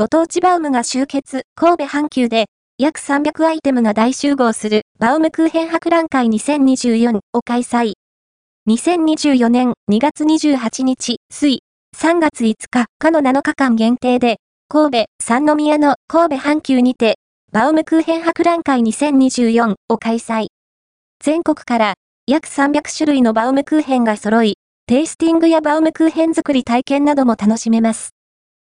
[0.00, 2.46] ご当地バウムが集結、神戸阪急で、
[2.78, 7.92] 約300アイテムが大集合する、バウムクーヘン博覧会2024を開催。
[8.66, 11.58] 2024年2月28日、水、
[11.94, 14.38] 3月5日、かの7日間限定で、
[14.70, 17.16] 神戸、三宮の神戸阪急にて、
[17.52, 20.46] バウムクーヘン博覧会2024を開催。
[21.22, 21.94] 全国から
[22.26, 24.54] 約300種類のバウムクーヘンが揃い、
[24.86, 28.14] テイスティングやバウムクーヘン作り体験なども楽しめます。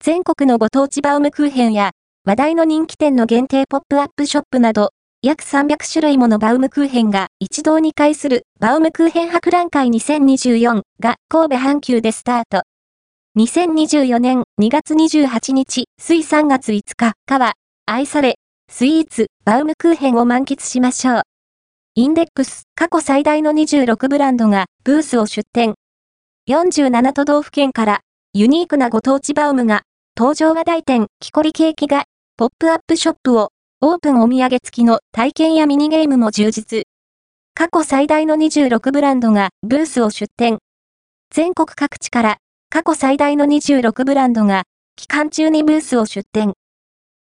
[0.00, 1.90] 全国のご当地バウムクーヘンや
[2.24, 4.90] 話題の人気店の限定ポップアップショップなど、
[5.22, 12.62] 約300種類ものバウムクーヘンが一堂に会するバウムクーヘン博覧会2024が神戸阪急でスタート。
[13.36, 17.54] 2024年2月28日、水3月5日かは、
[17.86, 18.36] 愛され、
[18.70, 21.22] スイーツ、バウムクーヘンを満喫しましょう。
[21.96, 25.74] インデックス、過去最大の26ブランドがブースを出展。
[26.48, 28.00] 47都道府県から
[28.34, 29.82] ユニークなご当地バウムが
[30.18, 33.50] 登場話題店、木こりケーキがポップアップショップを
[33.80, 36.88] オープンお土産付きの体験やミニゲームも充実。
[37.54, 40.58] 過去最大の26ブランドがブースを出展。
[41.30, 44.64] 全国各地から過去最大の26ブランドが
[44.96, 46.54] 期間中にブースを出展。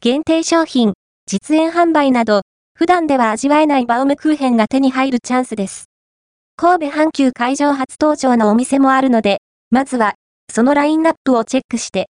[0.00, 0.94] 限定商品、
[1.26, 2.40] 実演販売など、
[2.72, 5.90] 普段では味わえないバウムクーヘンが手に入るチャンスです。
[6.56, 10.14] 神戸阪急会場初登場のお店もあるので、まずは、
[10.50, 12.08] そのラインナップをチェックして。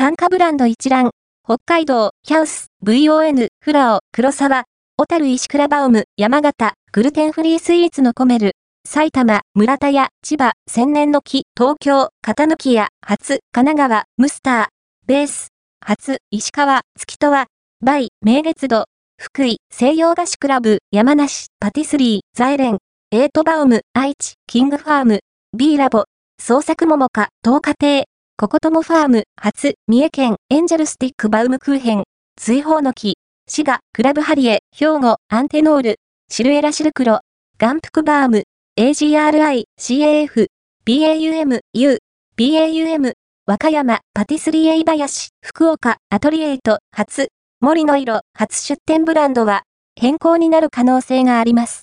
[0.00, 1.10] 参加ブランド一覧、
[1.44, 4.62] 北海道、キャウス、VON、フラオ、黒沢、
[4.96, 8.52] 小樽石倉バウム、山形、グルテンフリースイーツのコメル、
[8.86, 14.66] 埼玉、村田屋、千葉、千年の木、東京、片抜屋、初、神奈川、ムスター、
[15.08, 15.48] ベース、
[15.84, 17.46] 初、石川、月とは、
[17.84, 18.84] バイ、名月度、
[19.20, 22.78] 福井、西洋菓子クラブ、山梨、パティスリー、ザイレン、
[23.10, 25.20] エートバウム、愛知、キングファーム、
[25.56, 26.04] B ラボ、
[26.40, 28.07] 創作桃花、東華亭、
[28.40, 32.04] ココトモファーム、初、三重県、エンジェルスティックバウムクーヘン、
[32.36, 33.16] 追放の木、
[33.48, 35.96] 滋賀、クラブハリエ、兵庫、アンテノール、
[36.30, 37.18] シルエラシルクロ、
[37.58, 38.44] 眼福バーム、
[38.78, 40.46] AGRI、CAF、
[40.86, 41.98] BAUM、U、
[42.36, 43.12] BAUM、
[43.44, 49.64] 和歌山、パティスリーエイバヤシ、福岡、アトリエイト、初、森の色、初出店ブランドは、
[49.96, 51.76] 変更になる可能性があります。